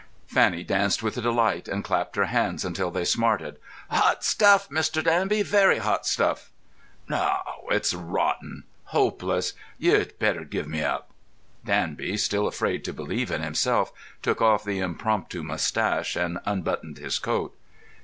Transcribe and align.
Fanny 0.25 0.63
danced 0.63 1.03
with 1.03 1.13
delight, 1.21 1.67
and 1.67 1.83
clapped 1.83 2.15
her 2.15 2.25
hands 2.25 2.65
until 2.65 2.89
they 2.89 3.05
smarted. 3.05 3.57
"Hot 3.91 4.23
stuff, 4.23 4.67
Mr. 4.69 5.03
Danby; 5.03 5.43
very 5.43 5.77
hot 5.77 6.07
stuff!" 6.07 6.49
"No; 7.07 7.37
it's 7.69 7.93
rotten. 7.93 8.63
Hopeless. 8.85 9.53
You'd 9.77 10.17
better 10.17 10.43
give 10.43 10.67
me 10.67 10.81
up!" 10.81 11.11
Danby, 11.63 12.17
still 12.17 12.47
afraid 12.47 12.83
to 12.85 12.93
believe 12.93 13.29
in 13.29 13.43
himself, 13.43 13.91
took 14.23 14.41
off 14.41 14.63
the 14.63 14.79
impromptu 14.79 15.43
moustache 15.43 16.15
and 16.15 16.39
unbuttoned 16.47 16.97
his 16.97 17.19
coat. 17.19 17.55